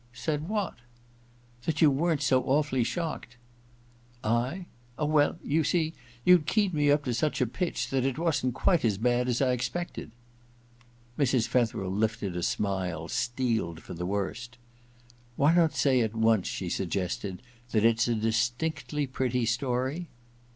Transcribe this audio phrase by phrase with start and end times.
[0.07, 0.77] * Said what?'
[1.37, 3.37] * That you weren't so awfully shocked
[4.23, 4.65] ^* I?
[4.97, 5.93] Oh, well— ^you see,
[6.25, 9.43] you'd keyed me up to such a pitch that it wasn't quite as bad as
[9.43, 10.09] I expected'
[11.19, 11.47] Mrs.
[11.47, 14.57] Fetherel lifted a smile steeled for the worst.
[14.97, 20.09] * Why not say at once,' she suggested, * that it's a distinctly pretty story